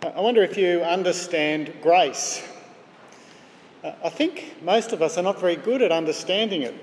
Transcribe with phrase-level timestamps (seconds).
[0.00, 2.46] I wonder if you understand grace.
[3.82, 6.74] Uh, I think most of us are not very good at understanding it.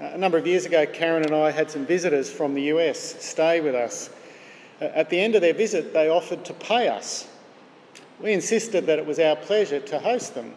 [0.00, 3.00] Uh, a number of years ago, Karen and I had some visitors from the US
[3.00, 4.10] stay with us.
[4.80, 7.26] Uh, at the end of their visit, they offered to pay us.
[8.20, 10.54] We insisted that it was our pleasure to host them.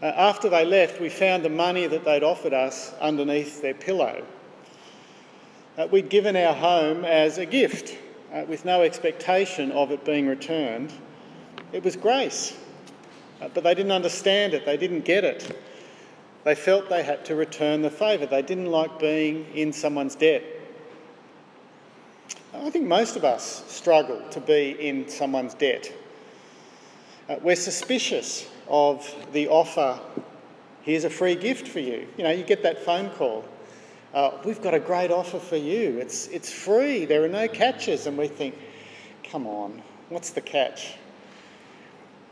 [0.00, 4.24] After they left, we found the money that they'd offered us underneath their pillow.
[5.90, 7.98] We'd given our home as a gift
[8.32, 10.92] uh, with no expectation of it being returned.
[11.72, 12.56] It was grace,
[13.40, 15.58] uh, but they didn't understand it, they didn't get it.
[16.44, 20.42] They felt they had to return the favour, they didn't like being in someone's debt.
[22.54, 25.92] I think most of us struggle to be in someone's debt.
[27.28, 30.00] Uh, we're suspicious of the offer,
[30.82, 32.06] here's a free gift for you.
[32.16, 33.44] You know, you get that phone call
[34.14, 35.98] uh, we've got a great offer for you.
[35.98, 38.06] It's, it's free, there are no catches.
[38.06, 38.54] And we think,
[39.22, 40.94] come on, what's the catch?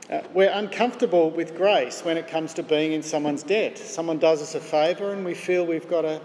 [0.08, 3.76] Uh, we're uncomfortable with grace when it comes to being in someone's debt.
[3.76, 6.20] Someone does us a favour and we feel we've got to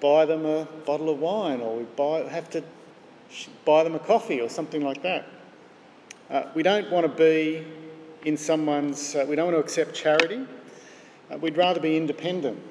[0.00, 2.62] buy them a bottle of wine or we buy, have to
[3.64, 5.26] buy them a coffee or something like that.
[6.30, 7.66] Uh, we don't want to be
[8.24, 10.46] in someone's, uh, we don't want to accept charity.
[11.30, 12.62] Uh, we'd rather be independent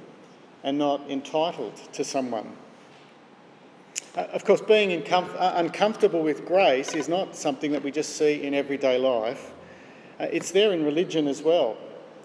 [0.63, 2.55] and not entitled to someone.
[4.15, 8.43] Uh, of course, being uh, uncomfortable with grace is not something that we just see
[8.43, 9.51] in everyday life.
[10.19, 11.77] Uh, it's there in religion as well.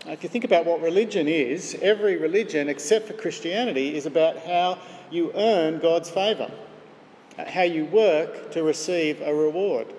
[0.06, 4.38] Uh, if you think about what religion is, every religion except for Christianity is about
[4.38, 4.78] how
[5.10, 6.50] you earn God's favour,
[7.38, 9.92] uh, how you work to receive a reward.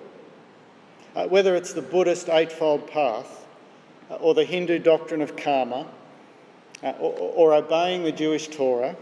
[1.14, 3.46] Uh, whether it's the Buddhist Eightfold Path
[4.18, 5.86] or the Hindu doctrine of karma,
[6.84, 8.94] uh, or, or obeying the Jewish Torah,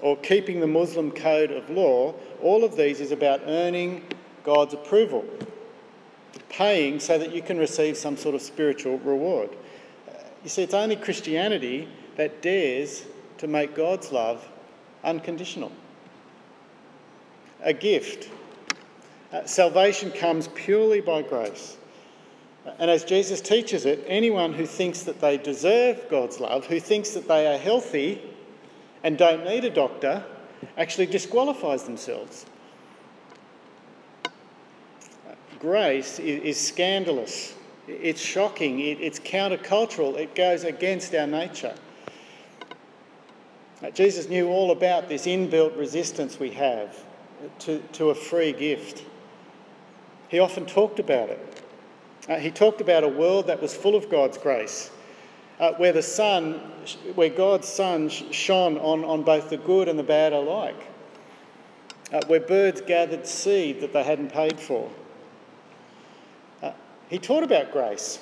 [0.00, 4.04] or keeping the Muslim code of law, all of these is about earning
[4.44, 5.24] God's approval,
[6.50, 9.50] paying so that you can receive some sort of spiritual reward.
[10.44, 13.04] You see, it's only Christianity that dares
[13.38, 14.46] to make God's love
[15.02, 15.72] unconditional.
[17.62, 18.30] A gift.
[19.32, 21.76] Uh, salvation comes purely by grace.
[22.78, 27.10] And as Jesus teaches it, anyone who thinks that they deserve God's love, who thinks
[27.10, 28.20] that they are healthy
[29.02, 30.24] and don't need a doctor,
[30.76, 32.46] actually disqualifies themselves.
[35.58, 37.54] Grace is scandalous,
[37.88, 41.74] it's shocking, it's countercultural, it goes against our nature.
[43.94, 47.04] Jesus knew all about this inbuilt resistance we have
[47.60, 49.04] to, to a free gift.
[50.28, 51.55] He often talked about it.
[52.28, 54.90] Uh, he talked about a world that was full of God's grace,
[55.60, 56.54] uh, where the sun,
[57.14, 60.88] where God's sun shone on, on both the good and the bad alike,
[62.12, 64.90] uh, where birds gathered seed that they hadn't paid for.
[66.62, 66.72] Uh,
[67.08, 68.18] he taught about grace,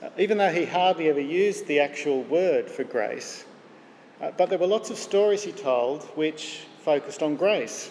[0.00, 3.44] uh, even though he hardly ever used the actual word for grace.
[4.20, 7.90] Uh, but there were lots of stories he told which focused on grace.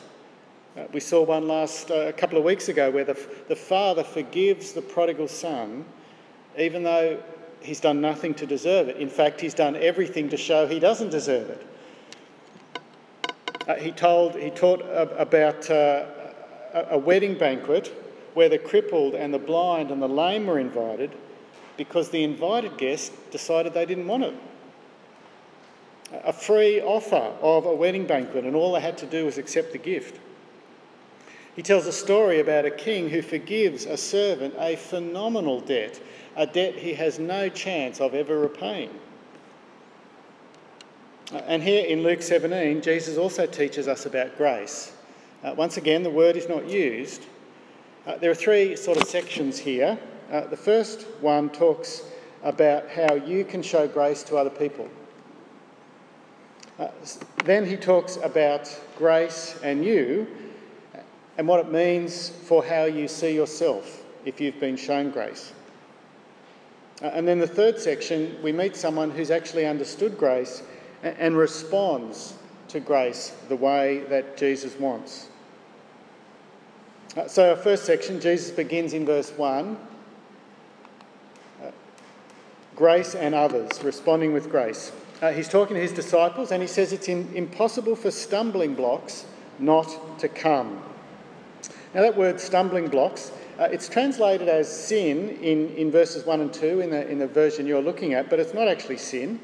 [0.78, 3.18] Uh, we saw one last uh, a couple of weeks ago where the,
[3.48, 5.84] the father forgives the prodigal son,
[6.58, 7.18] even though
[7.62, 8.98] he's done nothing to deserve it.
[8.98, 11.68] In fact, he's done everything to show he doesn't deserve it.
[13.68, 14.82] Uh, he told he taught
[15.18, 16.06] about uh,
[16.92, 17.92] a wedding banquet
[18.36, 21.12] where the crippled and the blind and the lame were invited
[21.76, 24.36] because the invited guests decided they didn't want it.
[26.24, 29.72] A free offer of a wedding banquet, and all they had to do was accept
[29.72, 30.20] the gift.
[31.58, 36.00] He tells a story about a king who forgives a servant a phenomenal debt,
[36.36, 38.92] a debt he has no chance of ever repaying.
[41.34, 44.94] Uh, and here in Luke 17, Jesus also teaches us about grace.
[45.44, 47.26] Uh, once again, the word is not used.
[48.06, 49.98] Uh, there are three sort of sections here.
[50.32, 52.04] Uh, the first one talks
[52.44, 54.88] about how you can show grace to other people.
[56.78, 56.90] Uh,
[57.46, 60.28] then he talks about grace and you,
[61.38, 65.54] and what it means for how you see yourself if you've been shown grace.
[67.02, 70.64] Uh, and then the third section, we meet someone who's actually understood grace
[71.04, 72.34] and responds
[72.70, 75.28] to grace the way that Jesus wants.
[77.16, 79.78] Uh, so, our first section, Jesus begins in verse 1
[81.64, 81.72] uh,
[82.76, 84.92] grace and others, responding with grace.
[85.22, 89.26] Uh, he's talking to his disciples and he says it's in, impossible for stumbling blocks
[89.60, 90.82] not to come.
[91.94, 96.54] Now, that word stumbling blocks, uh, it's translated as sin in, in verses 1 and
[96.54, 99.40] 2 in the, in the version you're looking at, but it's not actually sin.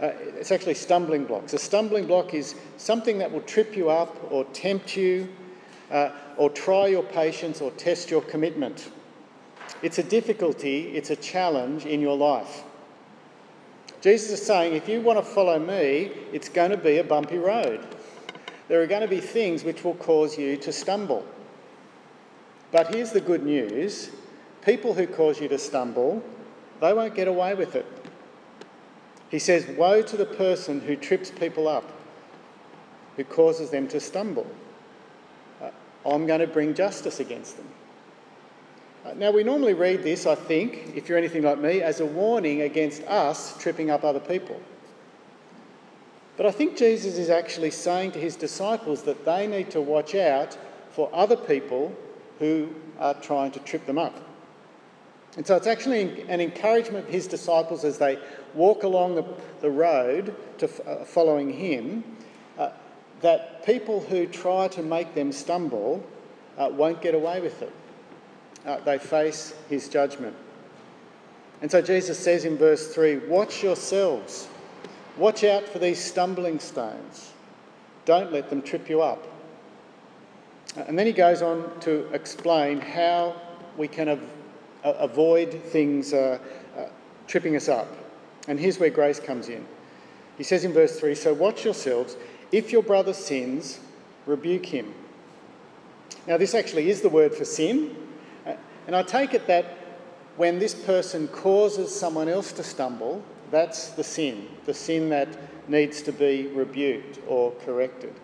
[0.00, 1.52] Uh, it's actually stumbling blocks.
[1.52, 5.28] A stumbling block is something that will trip you up or tempt you
[5.90, 8.90] uh, or try your patience or test your commitment.
[9.82, 12.62] It's a difficulty, it's a challenge in your life.
[14.00, 17.36] Jesus is saying, if you want to follow me, it's going to be a bumpy
[17.36, 17.86] road.
[18.68, 21.26] There are going to be things which will cause you to stumble.
[22.72, 24.10] But here's the good news
[24.62, 26.22] people who cause you to stumble,
[26.80, 27.86] they won't get away with it.
[29.30, 31.90] He says, Woe to the person who trips people up,
[33.16, 34.46] who causes them to stumble.
[35.62, 35.70] Uh,
[36.04, 37.68] I'm going to bring justice against them.
[39.04, 42.06] Uh, now, we normally read this, I think, if you're anything like me, as a
[42.06, 44.60] warning against us tripping up other people.
[46.36, 50.14] But I think Jesus is actually saying to his disciples that they need to watch
[50.14, 50.56] out
[50.90, 51.94] for other people
[52.40, 54.16] who are trying to trip them up.
[55.36, 58.18] And so it's actually an encouragement for his disciples as they
[58.54, 59.24] walk along the,
[59.60, 62.02] the road to uh, following him
[62.58, 62.70] uh,
[63.20, 66.04] that people who try to make them stumble
[66.58, 67.72] uh, won't get away with it.
[68.66, 70.34] Uh, they face his judgment.
[71.62, 74.48] And so Jesus says in verse 3 Watch yourselves,
[75.16, 77.32] watch out for these stumbling stones,
[78.04, 79.26] don't let them trip you up.
[80.76, 83.34] And then he goes on to explain how
[83.76, 84.30] we can av-
[84.84, 86.38] avoid things uh,
[86.76, 86.84] uh,
[87.26, 87.88] tripping us up.
[88.48, 89.66] And here's where grace comes in.
[90.38, 92.16] He says in verse 3 So watch yourselves.
[92.52, 93.80] If your brother sins,
[94.26, 94.94] rebuke him.
[96.26, 97.96] Now, this actually is the word for sin.
[98.46, 98.54] Uh,
[98.86, 99.76] and I take it that
[100.36, 105.28] when this person causes someone else to stumble, that's the sin, the sin that
[105.68, 108.14] needs to be rebuked or corrected.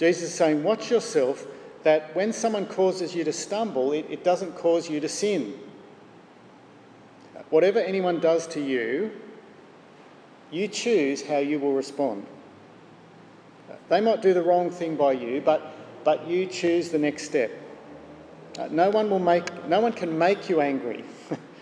[0.00, 1.46] Jesus is saying, Watch yourself
[1.82, 5.52] that when someone causes you to stumble, it, it doesn't cause you to sin.
[7.50, 9.10] Whatever anyone does to you,
[10.50, 12.24] you choose how you will respond.
[13.90, 17.50] They might do the wrong thing by you, but, but you choose the next step.
[18.58, 21.04] Uh, no one will make, no one can make you angry.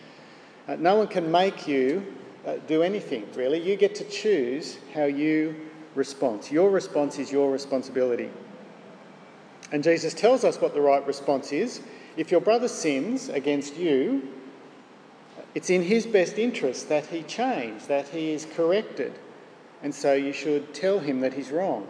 [0.68, 2.06] uh, no one can make you
[2.46, 3.60] uh, do anything, really.
[3.60, 6.50] You get to choose how you respond.
[6.50, 8.30] Your response is your responsibility.
[9.72, 11.80] And Jesus tells us what the right response is.
[12.16, 14.28] If your brother sins against you,
[15.54, 19.18] it's in his best interest that he change, that he is corrected.
[19.82, 21.86] And so you should tell him that he's wrong.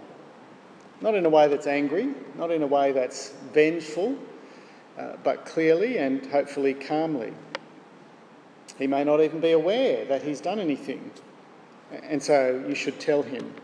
[1.00, 4.16] Not in a way that's angry, not in a way that's vengeful,
[4.98, 7.32] uh, but clearly and hopefully calmly.
[8.78, 11.10] He may not even be aware that he's done anything,
[12.02, 13.54] and so you should tell him.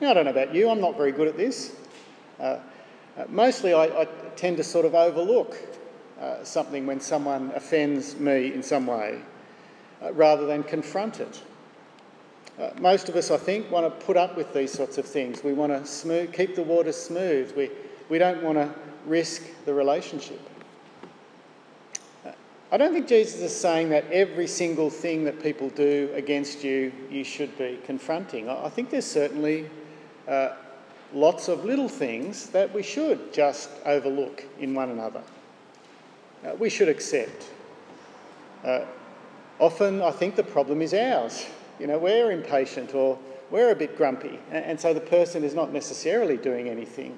[0.00, 1.76] Now, I don't know about you, I'm not very good at this.
[2.38, 2.58] Uh,
[3.18, 5.58] uh, mostly, I, I, tend to sort of overlook
[6.18, 9.20] uh, something when someone offends me in some way
[10.02, 11.42] uh, rather than confront it.
[12.58, 15.44] Uh, most of us, I think, want to put up with these sorts of things.
[15.44, 17.54] We want to smooth, keep the water smooth.
[17.54, 17.70] We,
[18.08, 18.72] we don't want to
[19.04, 20.40] risk the relationship.
[22.24, 22.32] Uh,
[22.72, 26.90] I don't think Jesus is saying that every single thing that people do against you,
[27.10, 28.48] you should be confronting.
[28.48, 29.68] I, I think there's certainly
[30.28, 30.50] uh,
[31.12, 35.22] lots of little things that we should just overlook in one another.
[36.44, 37.50] Uh, we should accept.
[38.64, 38.84] Uh,
[39.58, 41.46] often, I think the problem is ours.
[41.78, 43.18] You know, we're impatient or
[43.50, 47.16] we're a bit grumpy, and, and so the person is not necessarily doing anything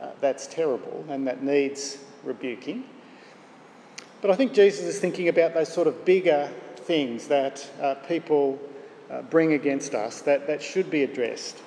[0.00, 2.84] uh, that's terrible and that needs rebuking.
[4.22, 8.58] But I think Jesus is thinking about those sort of bigger things that uh, people
[9.30, 11.58] bring against us that, that should be addressed.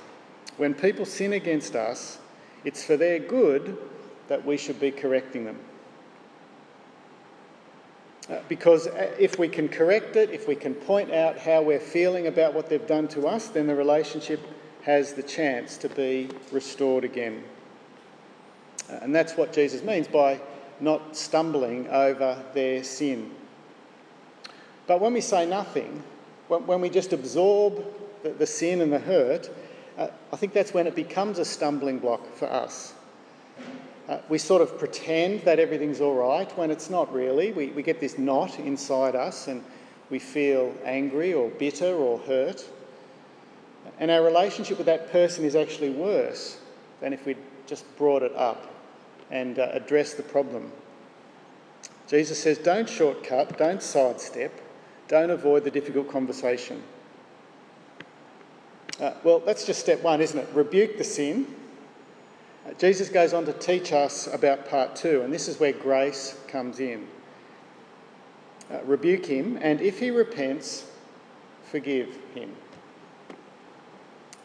[0.59, 2.17] When people sin against us,
[2.65, 3.77] it's for their good
[4.27, 5.57] that we should be correcting them.
[8.29, 11.79] Uh, because uh, if we can correct it, if we can point out how we're
[11.79, 14.41] feeling about what they've done to us, then the relationship
[14.81, 17.41] has the chance to be restored again.
[18.89, 20.41] Uh, and that's what Jesus means by
[20.81, 23.31] not stumbling over their sin.
[24.87, 26.03] But when we say nothing,
[26.49, 27.81] when we just absorb
[28.23, 29.49] the sin and the hurt,
[29.99, 32.93] I think that's when it becomes a stumbling block for us.
[34.07, 37.51] Uh, we sort of pretend that everything's all right when it's not really.
[37.51, 39.63] We, we get this knot inside us and
[40.09, 42.67] we feel angry or bitter or hurt.
[43.99, 46.57] And our relationship with that person is actually worse
[47.01, 47.37] than if we'd
[47.67, 48.73] just brought it up
[49.29, 50.71] and uh, addressed the problem.
[52.07, 54.51] Jesus says, don't shortcut, don't sidestep,
[55.07, 56.81] don't avoid the difficult conversation.
[58.99, 60.49] Uh, well, that's just step one, isn't it?
[60.53, 61.47] Rebuke the sin
[62.77, 66.79] Jesus goes on to teach us about part two, and this is where grace comes
[66.79, 67.07] in.
[68.71, 70.85] Uh, rebuke him, and if he repents,
[71.63, 72.55] forgive him.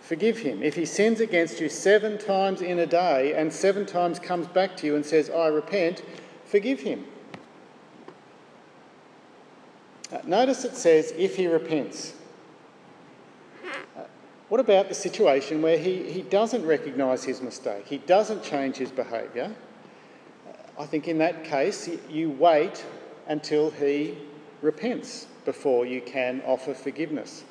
[0.00, 0.62] Forgive him.
[0.62, 4.76] If he sins against you seven times in a day and seven times comes back
[4.78, 6.02] to you and says, I repent,
[6.44, 7.04] forgive him.
[10.12, 12.14] Uh, notice it says, if he repents.
[13.96, 14.02] Uh,
[14.54, 17.88] what about the situation where he, he doesn't recognise his mistake?
[17.88, 19.52] He doesn't change his behaviour?
[20.46, 22.84] Uh, I think in that case, you wait
[23.26, 24.16] until he
[24.62, 27.42] repents before you can offer forgiveness.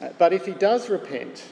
[0.00, 1.42] Uh, but if he does repent,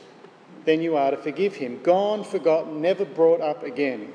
[0.64, 1.82] then you are to forgive him.
[1.82, 4.12] Gone, forgotten, never brought up again.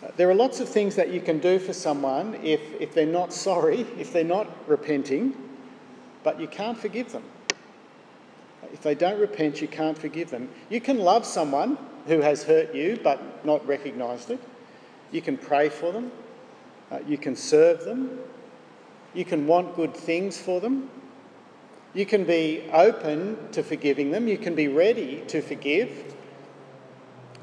[0.00, 3.06] Uh, there are lots of things that you can do for someone if, if they're
[3.06, 5.34] not sorry, if they're not repenting,
[6.22, 7.24] but you can't forgive them.
[8.72, 10.48] If they don't repent, you can't forgive them.
[10.68, 14.40] You can love someone who has hurt you but not recognised it.
[15.10, 16.10] You can pray for them.
[16.90, 18.18] Uh, you can serve them.
[19.14, 20.90] You can want good things for them.
[21.94, 24.26] You can be open to forgiving them.
[24.26, 26.14] You can be ready to forgive.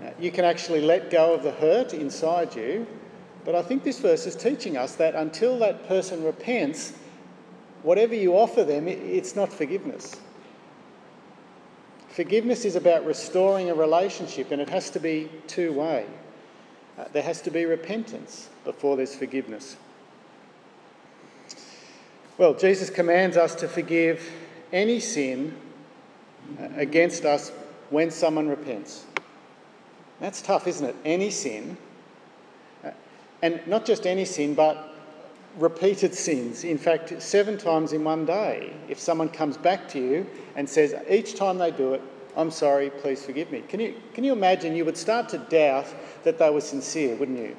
[0.04, 2.88] Uh, you can actually let go of the hurt inside you.
[3.46, 6.94] But I think this verse is teaching us that until that person repents,
[7.84, 10.16] whatever you offer them, it's not forgiveness.
[12.10, 16.06] Forgiveness is about restoring a relationship and it has to be two way.
[16.98, 19.78] Uh, there has to be repentance before there's forgiveness.
[22.38, 24.30] Well, Jesus commands us to forgive
[24.74, 25.56] any sin
[26.60, 27.52] uh, against us
[27.90, 29.06] when someone repents.
[30.20, 30.96] That's tough, isn't it?
[31.06, 31.78] Any sin.
[32.84, 32.92] Uh,
[33.42, 34.89] and not just any sin, but
[35.58, 36.64] repeated sins.
[36.64, 40.96] In fact, seven times in one day, if someone comes back to you and says,
[41.10, 42.02] each time they do it,
[42.38, 43.64] I'm sorry, please forgive me.
[43.68, 45.88] Can you, can you imagine you would start to doubt
[46.24, 47.58] that they were sincere, wouldn't you?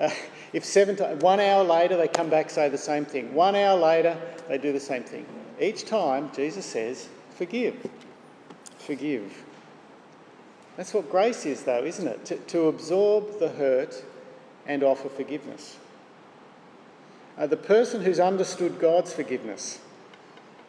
[0.00, 0.10] Uh,
[0.52, 3.78] if seven times, one hour later they come back say the same thing, one hour
[3.78, 4.16] later
[4.48, 5.26] they do the same thing.
[5.60, 7.74] Each time Jesus says, forgive,
[8.78, 9.44] forgive.
[10.76, 12.24] That's what grace is, though, isn't it?
[12.26, 14.02] To, to absorb the hurt
[14.66, 15.76] and offer forgiveness.
[17.38, 19.80] Uh, the person who's understood God's forgiveness,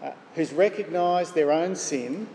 [0.01, 2.27] uh, who's recognised their own sin,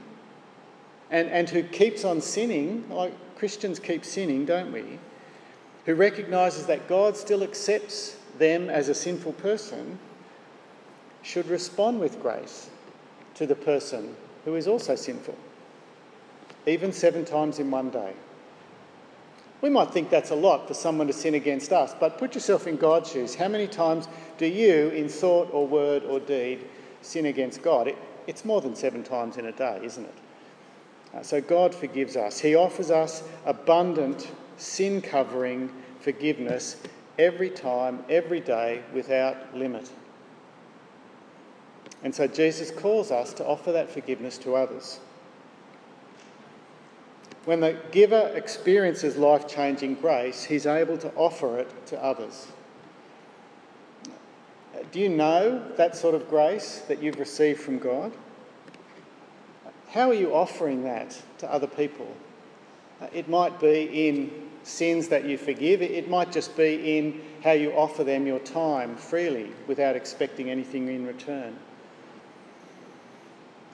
[1.11, 4.99] and, and who keeps on sinning, like Christians keep sinning, don't we?
[5.87, 9.99] Who recognises that God still accepts them as a sinful person,
[11.23, 12.70] should respond with grace
[13.35, 15.37] to the person who is also sinful,
[16.66, 18.12] even seven times in one day.
[19.61, 22.67] We might think that's a lot for someone to sin against us, but put yourself
[22.67, 23.35] in God's shoes.
[23.35, 26.65] How many times do you, in thought or word or deed,
[27.03, 27.88] sin against God?
[27.88, 27.99] It,
[28.29, 30.15] it's more than seven times in a day, isn't it?
[31.15, 32.38] Uh, so God forgives us.
[32.38, 36.77] He offers us abundant sin covering forgiveness
[37.19, 39.91] every time, every day, without limit.
[42.05, 45.00] And so Jesus calls us to offer that forgiveness to others.
[47.49, 52.49] When the giver experiences life changing grace, he's able to offer it to others.
[54.93, 58.12] Do you know that sort of grace that you've received from God?
[59.88, 62.14] How are you offering that to other people?
[63.14, 64.31] It might be in
[64.62, 68.95] sins that you forgive, it might just be in how you offer them your time
[68.95, 71.57] freely without expecting anything in return.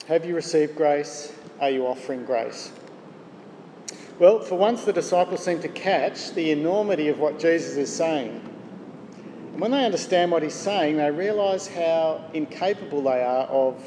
[0.07, 1.33] Have you received grace?
[1.59, 2.71] Are you offering grace?
[4.17, 8.41] Well, for once, the disciples seem to catch the enormity of what Jesus is saying.
[9.51, 13.81] And when they understand what he's saying, they realise how incapable they are of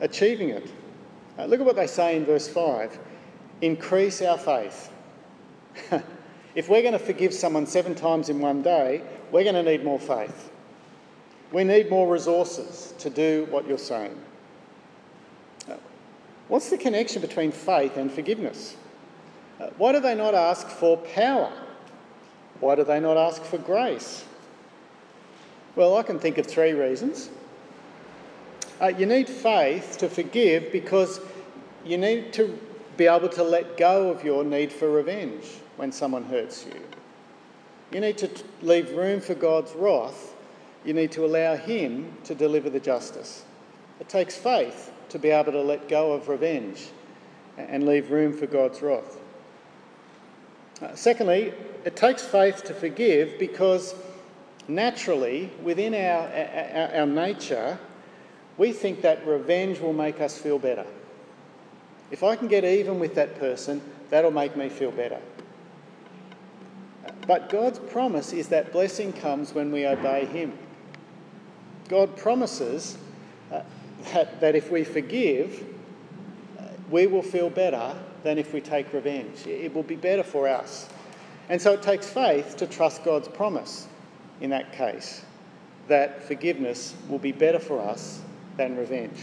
[0.00, 0.70] achieving it.
[1.38, 2.98] Uh, look at what they say in verse 5
[3.60, 4.92] increase our faith.
[6.54, 9.02] if we're going to forgive someone seven times in one day,
[9.32, 10.50] we're going to need more faith.
[11.52, 14.16] We need more resources to do what you're saying.
[16.48, 18.76] What's the connection between faith and forgiveness?
[19.60, 21.52] Uh, why do they not ask for power?
[22.60, 24.24] Why do they not ask for grace?
[25.76, 27.30] Well, I can think of three reasons.
[28.80, 31.20] Uh, you need faith to forgive because
[31.84, 32.58] you need to
[32.96, 35.44] be able to let go of your need for revenge
[35.76, 36.80] when someone hurts you.
[37.92, 40.34] You need to leave room for God's wrath.
[40.84, 43.44] You need to allow Him to deliver the justice.
[44.00, 46.88] It takes faith to be able to let go of revenge
[47.56, 49.17] and leave room for God's wrath.
[50.80, 51.52] Uh, secondly,
[51.84, 53.94] it takes faith to forgive because
[54.68, 57.78] naturally, within our, our, our nature,
[58.56, 60.86] we think that revenge will make us feel better.
[62.10, 65.20] If I can get even with that person, that'll make me feel better.
[67.26, 70.56] But God's promise is that blessing comes when we obey Him.
[71.88, 72.96] God promises
[73.52, 73.62] uh,
[74.12, 75.64] that, that if we forgive,
[76.90, 79.46] we will feel better than if we take revenge.
[79.46, 80.88] It will be better for us.
[81.48, 83.88] And so it takes faith to trust God's promise.
[84.40, 85.22] in that case
[85.88, 88.20] that forgiveness will be better for us
[88.56, 89.18] than revenge.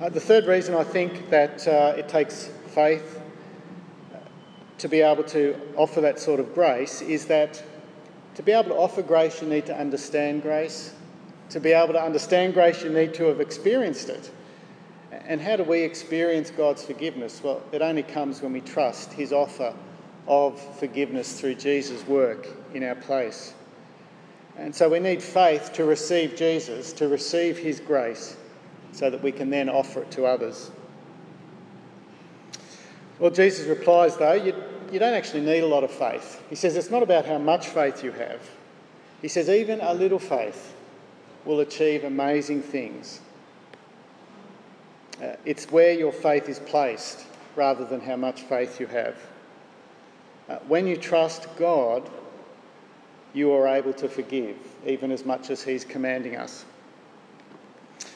[0.00, 3.20] Uh, the third reason I think that uh, it takes faith
[4.78, 7.62] to be able to offer that sort of grace is that
[8.36, 10.94] to be able to offer grace, you need to understand grace.
[11.50, 14.30] To be able to understand grace, you need to have experienced it.
[15.26, 17.42] And how do we experience God's forgiveness?
[17.42, 19.74] Well, it only comes when we trust His offer
[20.26, 23.54] of forgiveness through Jesus' work in our place.
[24.56, 28.36] And so we need faith to receive Jesus, to receive His grace,
[28.92, 30.70] so that we can then offer it to others.
[33.18, 34.54] Well, Jesus replies, though, you,
[34.92, 36.42] you don't actually need a lot of faith.
[36.48, 38.40] He says it's not about how much faith you have.
[39.20, 40.74] He says even a little faith
[41.44, 43.20] will achieve amazing things.
[45.22, 47.24] Uh, it's where your faith is placed
[47.56, 49.16] rather than how much faith you have.
[50.48, 52.08] Uh, when you trust God,
[53.34, 54.56] you are able to forgive,
[54.86, 56.64] even as much as He's commanding us.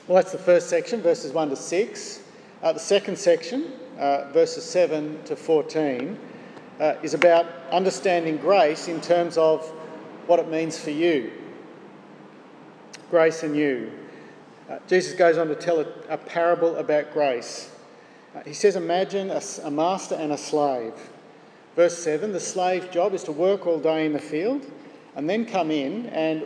[0.06, 2.22] Well, that's the first section, verses 1 to 6.
[2.62, 6.18] Uh, the second section uh, verses 7 to 14,
[6.80, 9.64] uh, is about understanding grace in terms of
[10.26, 11.30] what it means for you.
[13.10, 13.92] Grace and you.
[14.70, 17.70] Uh, Jesus goes on to tell a, a parable about grace.
[18.34, 20.94] Uh, he says, Imagine a, a master and a slave.
[21.76, 24.70] Verse 7 the slave's job is to work all day in the field
[25.16, 26.44] and then come in and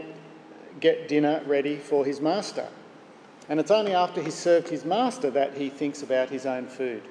[0.80, 2.68] get dinner ready for his master.
[3.48, 7.02] And it's only after he's served his master that he thinks about his own food.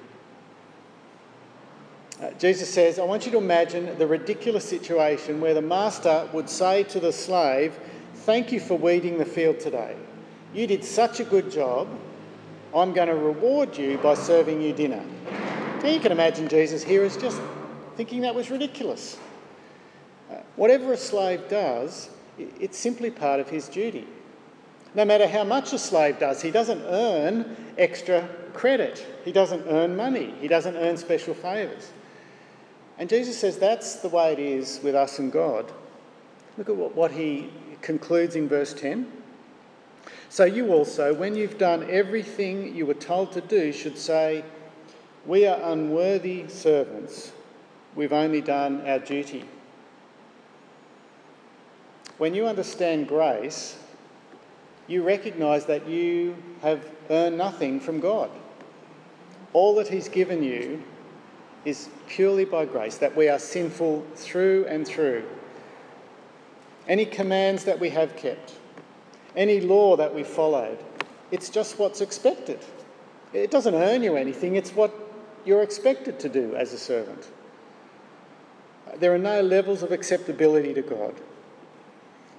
[2.22, 6.48] Uh, Jesus says, I want you to imagine the ridiculous situation where the master would
[6.48, 7.78] say to the slave,
[8.14, 9.94] Thank you for weeding the field today.
[10.56, 11.86] You did such a good job.
[12.74, 15.04] I'm going to reward you by serving you dinner.
[15.82, 17.38] Now you can imagine Jesus here is just
[17.98, 19.18] thinking that was ridiculous.
[20.30, 24.06] Uh, whatever a slave does, it's simply part of his duty.
[24.94, 29.06] No matter how much a slave does, he doesn't earn extra credit.
[29.26, 30.34] He doesn't earn money.
[30.40, 31.92] He doesn't earn special favours.
[32.96, 35.70] And Jesus says that's the way it is with us and God.
[36.56, 37.50] Look at what, he
[37.82, 39.12] concludes in verse 10.
[40.28, 44.44] So you also, when you've done everything you were told to do, should say,
[45.24, 47.32] We are unworthy servants.
[47.94, 49.44] We've only done our duty.
[52.18, 53.78] When you understand grace,
[54.86, 58.30] you recognise that you have earned nothing from God.
[59.52, 60.82] All that He's given you
[61.64, 65.24] is purely by grace, that we are sinful through and through.
[66.88, 68.54] Any commands that we have kept,
[69.36, 70.78] any law that we followed,
[71.30, 72.60] it's just what's expected.
[73.32, 74.94] It doesn't earn you anything, it's what
[75.44, 77.28] you're expected to do as a servant.
[78.98, 81.14] There are no levels of acceptability to God.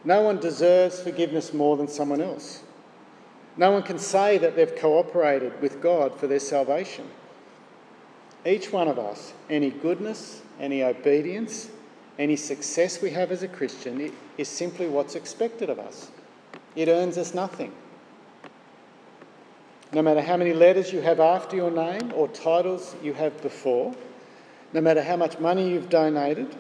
[0.04, 2.64] No one deserves forgiveness more than someone else.
[3.58, 7.10] No one can say that they've cooperated with God for their salvation
[8.46, 11.70] each one of us, any goodness, any obedience,
[12.18, 16.10] any success we have as a Christian is simply what's expected of us.
[16.78, 17.74] It earns us nothing.
[19.92, 23.94] No matter how many letters you have after your name or titles you have before,
[24.72, 26.56] no matter how much money you've donated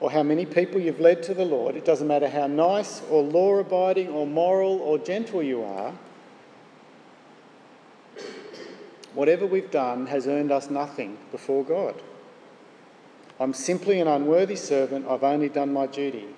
[0.00, 3.22] or how many people you've led to the Lord, it doesn't matter how nice or
[3.22, 5.92] law abiding or moral or gentle you are,
[9.14, 12.00] Whatever we've done has earned us nothing before God.
[13.38, 15.06] I'm simply an unworthy servant.
[15.06, 16.28] I've only done my duty.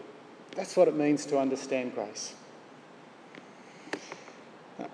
[0.57, 2.35] That's what it means to understand grace.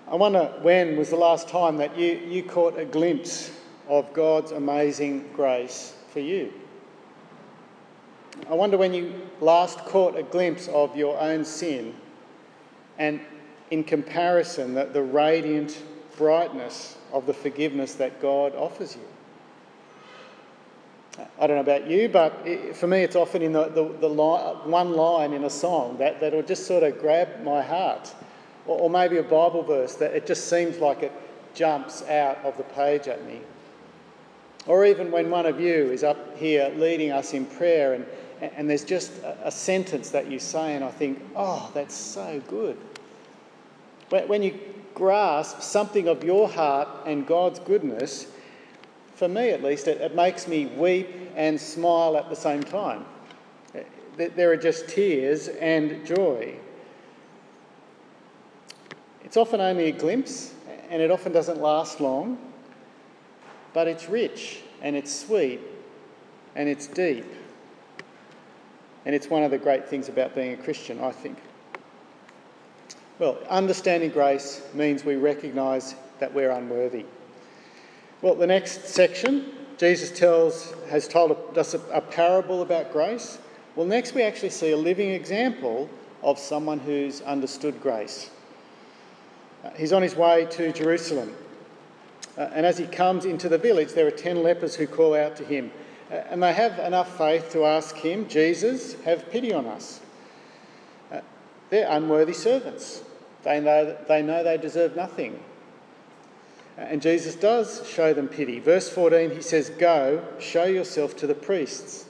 [0.07, 3.51] I wonder when was the last time that you, you caught a glimpse
[3.87, 6.53] of God's amazing grace for you?
[8.49, 11.95] I wonder when you last caught a glimpse of your own sin
[12.97, 13.19] and
[13.71, 15.81] in comparison that the radiant
[16.17, 19.01] brightness of the forgiveness that God offers you.
[21.39, 24.09] I don't know about you, but it, for me, it's often in the, the, the
[24.09, 28.13] one line in a song that, that'll just sort of grab my heart.
[28.65, 31.11] Or, or maybe a Bible verse that it just seems like it
[31.53, 33.41] jumps out of the page at me.
[34.67, 38.05] Or even when one of you is up here leading us in prayer and,
[38.41, 42.41] and there's just a, a sentence that you say, and I think, oh, that's so
[42.47, 42.77] good.
[44.09, 44.59] When, when you
[44.93, 48.27] grasp something of your heart and God's goodness,
[49.15, 53.05] for me at least, it, it makes me weep and smile at the same time.
[54.17, 56.55] There are just tears and joy.
[59.31, 60.53] It's often only a glimpse,
[60.89, 62.37] and it often doesn't last long,
[63.71, 65.61] but it's rich and it's sweet
[66.53, 67.23] and it's deep.
[69.05, 71.37] And it's one of the great things about being a Christian, I think.
[73.19, 77.05] Well, understanding grace means we recognise that we're unworthy.
[78.21, 83.37] Well, the next section, Jesus tells, has told us a, a parable about grace.
[83.77, 85.89] Well, next we actually see a living example
[86.21, 88.29] of someone who's understood grace.
[89.63, 91.33] Uh, he's on his way to Jerusalem.
[92.37, 95.35] Uh, and as he comes into the village, there are 10 lepers who call out
[95.35, 95.71] to him.
[96.09, 100.01] Uh, and they have enough faith to ask him, Jesus, have pity on us.
[101.71, 103.01] They're unworthy servants.
[103.43, 105.41] They know, they know they deserve nothing.
[106.77, 108.59] And Jesus does show them pity.
[108.59, 112.05] Verse 14, he says, Go, show yourself to the priests.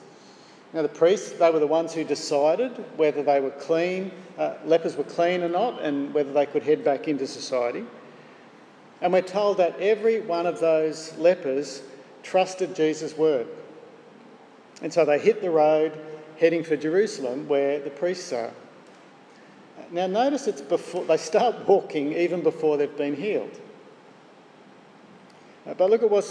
[0.74, 4.96] Now, the priests, they were the ones who decided whether they were clean, uh, lepers
[4.96, 7.86] were clean or not, and whether they could head back into society.
[9.02, 11.82] And we're told that every one of those lepers
[12.24, 13.48] trusted Jesus' word.
[14.82, 16.00] And so they hit the road
[16.40, 18.52] heading for Jerusalem where the priests are.
[19.92, 23.60] Now, notice it's before they start walking even before they've been healed.
[25.68, 26.26] Uh, but look at what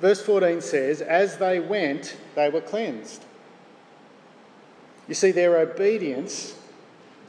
[0.00, 3.24] verse 14 says as they went, they were cleansed.
[5.12, 6.54] You see, their obedience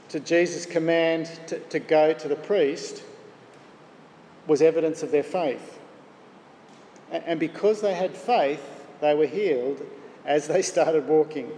[0.07, 3.03] to Jesus' command to, to go to the priest
[4.47, 5.81] was evidence of their faith.
[7.11, 8.63] And because they had faith,
[9.01, 9.85] they were healed
[10.23, 11.51] as they started walking.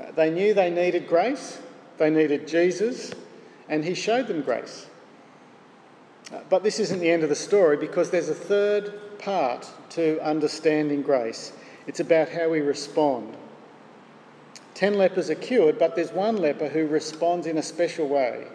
[0.00, 1.60] Uh, they knew they needed grace,
[1.98, 3.12] they needed Jesus,
[3.68, 4.88] and He showed them grace.
[6.34, 10.18] Uh, but this isn't the end of the story because there's a third part to
[10.24, 11.52] understanding grace.
[11.86, 13.36] It's about how we respond.
[14.80, 18.46] Ten lepers are cured, but there's one leper who responds in a special way.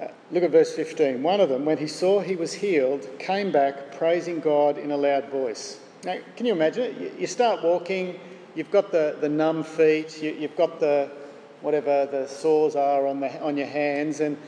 [0.00, 1.22] Uh, look at verse 15.
[1.22, 4.96] One of them, when he saw he was healed, came back praising God in a
[4.96, 5.78] loud voice.
[6.04, 7.18] Now, can you imagine it?
[7.18, 8.18] You start walking,
[8.54, 11.10] you've got the, the numb feet, you, have got the
[11.60, 14.38] whatever the sores are on, the, on your hands, and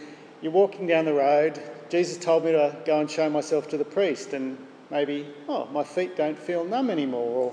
[0.41, 1.63] you're walking down the road.
[1.91, 4.57] Jesus told me to go and show myself to the priest, and
[4.91, 7.53] maybe, oh, my feet don't feel numb anymore,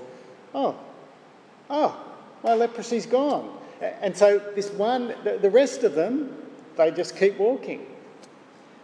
[0.54, 0.78] oh,
[1.68, 2.05] oh,
[2.46, 3.50] my leprosy's gone.
[3.80, 6.34] And so this one, the rest of them,
[6.76, 7.84] they just keep walking.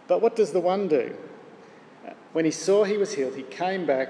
[0.07, 1.15] But what does the one do?
[2.33, 4.09] When he saw he was healed, he came back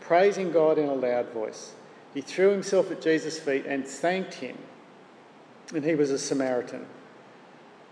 [0.00, 1.74] praising God in a loud voice.
[2.14, 4.56] He threw himself at Jesus' feet and thanked him.
[5.74, 6.86] And he was a Samaritan.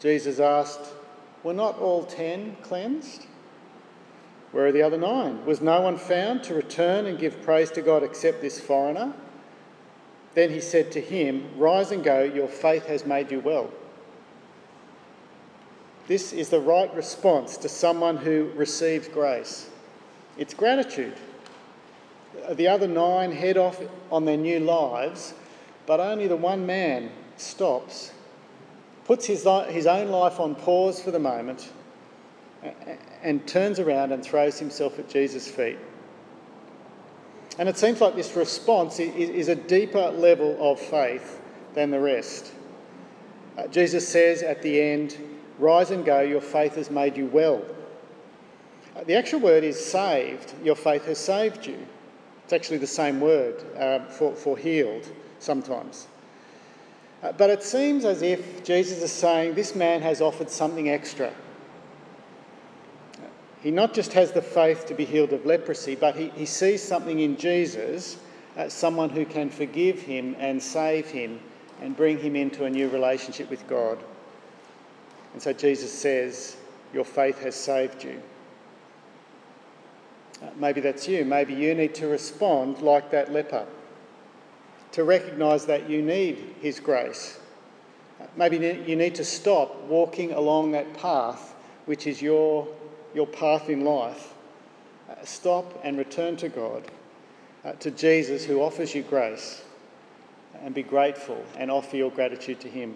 [0.01, 0.93] Jesus asked,
[1.43, 3.27] Were not all ten cleansed?
[4.53, 5.45] Where are the other nine?
[5.45, 9.15] Was no one found to return and give praise to God except this foreigner?
[10.35, 13.71] Then he said to him, Rise and go, your faith has made you well.
[16.07, 19.71] This is the right response to someone who receives grace.
[20.37, 21.15] It's gratitude.
[22.51, 25.35] The other nine head off on their new lives,
[25.87, 28.13] but only the one man stops,
[29.05, 31.71] puts his, his own life on pause for the moment,
[33.23, 35.79] and turns around and throws himself at Jesus' feet.
[37.59, 41.41] And it seems like this response is a deeper level of faith
[41.75, 42.53] than the rest.
[43.59, 45.19] Uh, Jesus says at the end,
[45.59, 47.63] Rise and go, your faith has made you well.
[48.97, 51.87] Uh, the actual word is saved, your faith has saved you.
[52.45, 55.07] It's actually the same word uh, for, for healed
[55.39, 56.09] sometimes.
[57.23, 61.33] Uh, but it seems as if Jesus is saying this man has offered something extra.
[63.63, 66.83] He not just has the faith to be healed of leprosy, but he, he sees
[66.83, 68.19] something in Jesus,
[68.57, 71.39] uh, someone who can forgive him and save him
[71.81, 73.99] and bring him into a new relationship with God.
[75.33, 76.57] And so Jesus says,
[76.93, 78.21] Your faith has saved you.
[80.43, 81.25] Uh, maybe that's you.
[81.25, 83.67] Maybe you need to respond like that leper,
[84.91, 87.39] to recognise that you need his grace.
[88.21, 91.51] Uh, maybe you need to stop walking along that path
[91.87, 92.67] which is your
[93.15, 94.35] your path in life,
[95.11, 96.85] uh, stop and return to God,
[97.65, 99.63] uh, to Jesus who offers you grace,
[100.63, 102.95] and be grateful and offer your gratitude to Him.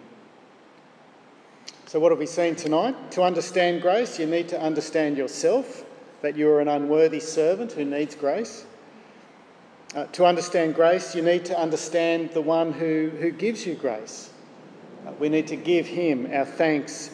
[1.87, 3.13] So, what have we seen tonight?
[3.13, 5.85] To understand grace, you need to understand yourself,
[6.23, 8.67] that you are an unworthy servant who needs grace.
[9.95, 14.31] Uh, to understand grace, you need to understand the one who, who gives you grace.
[15.07, 17.11] Uh, we need to give him our thanks.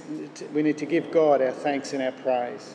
[0.55, 2.75] We need to give God our thanks and our praise.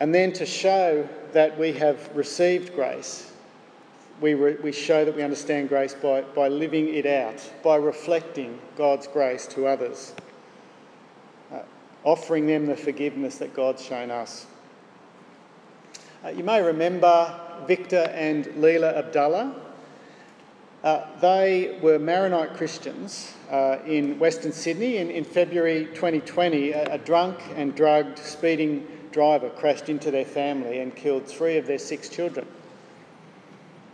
[0.00, 3.32] And then to show that we have received grace,
[4.20, 8.58] we, re- we show that we understand grace by, by living it out, by reflecting
[8.76, 10.14] God's grace to others,
[11.52, 11.60] uh,
[12.04, 14.46] offering them the forgiveness that God's shown us.
[16.24, 19.54] Uh, you may remember Victor and Leila Abdallah.
[20.82, 24.98] Uh, they were Maronite Christians uh, in Western Sydney.
[24.98, 30.80] In, in February 2020, a, a, drunk and drugged speeding driver crashed into their family
[30.80, 32.46] and killed three of their six children.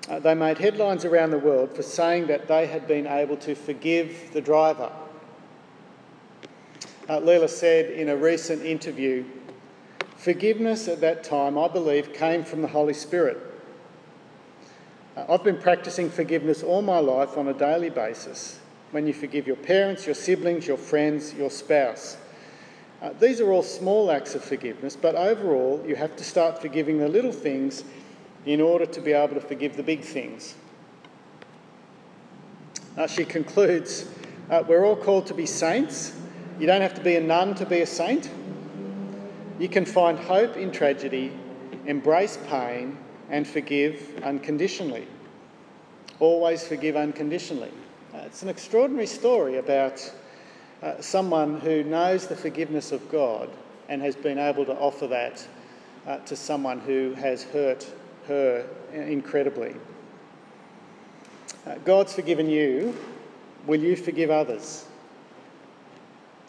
[0.09, 3.55] Uh, they made headlines around the world for saying that they had been able to
[3.55, 4.93] forgive the driver.
[7.09, 9.25] Uh, Leila said in a recent interview,
[10.17, 13.39] Forgiveness at that time, I believe, came from the Holy Spirit.
[15.17, 18.59] Uh, I've been practicing forgiveness all my life on a daily basis.
[18.91, 22.17] When you forgive your parents, your siblings, your friends, your spouse.
[23.03, 26.99] Uh, these are all small acts of forgiveness, but overall, you have to start forgiving
[26.99, 27.85] the little things
[28.47, 30.55] in order to be able to forgive the big things.
[32.97, 34.07] Uh, she concludes
[34.51, 36.17] uh, We're all called to be saints.
[36.59, 38.31] You don't have to be a nun to be a saint.
[39.59, 41.33] You can find hope in tragedy,
[41.87, 42.97] embrace pain,
[43.31, 45.07] and forgive unconditionally.
[46.21, 47.73] Always forgive unconditionally.
[48.15, 50.13] Uh, it's an extraordinary story about
[50.85, 53.49] uh, someone who knows the forgiveness of God
[53.89, 55.47] and has been able to offer that
[56.07, 57.91] uh, to someone who has hurt
[58.27, 59.75] her incredibly.
[61.67, 62.95] Uh, God's forgiven you.
[63.67, 64.85] Will you forgive others?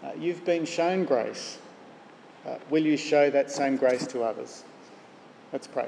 [0.03, 1.57] Uh, you've been shown grace.
[2.45, 4.65] Uh, will you show that same grace to others?
[5.53, 5.87] Let's pray.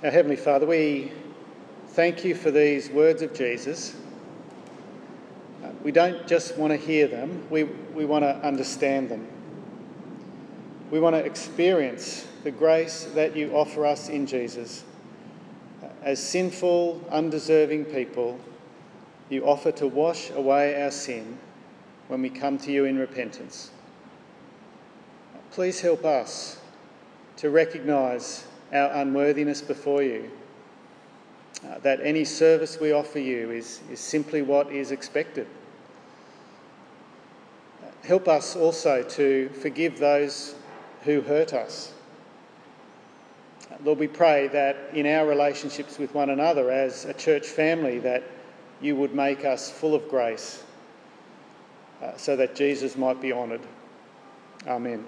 [0.00, 1.12] Heavenly Father, we
[1.94, 3.94] thank you for these words of Jesus.
[5.62, 9.24] Uh, we don't just want to hear them, we, we want to understand them.
[10.90, 14.82] We want to experience the grace that you offer us in Jesus.
[15.82, 18.40] Uh, as sinful, undeserving people,
[19.30, 21.38] you offer to wash away our sin
[22.08, 23.70] when we come to you in repentance.
[25.52, 26.58] Please help us
[27.36, 30.30] to recognise our unworthiness before you,
[31.62, 35.46] uh, that any service we offer you is, is simply what is expected.
[38.02, 40.54] Help us also to forgive those
[41.04, 41.92] who hurt us.
[43.82, 48.22] Lord, we pray that in our relationships with one another as a church family, that
[48.80, 50.62] you would make us full of grace
[52.02, 53.62] uh, so that Jesus might be honoured.
[54.66, 55.04] Amen.